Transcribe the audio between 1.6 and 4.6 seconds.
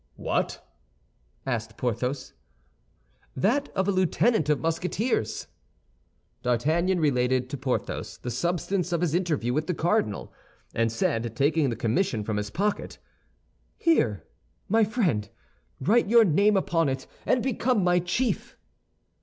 Porthos. "That of a lieutenant of